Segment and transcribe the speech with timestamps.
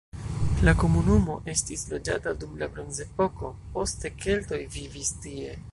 [0.67, 5.59] La komunumo estis loĝata dum la bronzepoko, poste keltoj vivis tie.